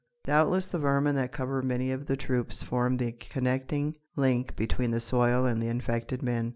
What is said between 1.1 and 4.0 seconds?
that cover many of the troops form the connecting